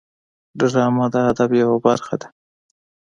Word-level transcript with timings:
ډرامه 0.57 1.05
د 1.13 1.15
ادب 1.31 1.49
یوه 1.61 1.77
برخه 1.85 2.15
ده 2.21 2.27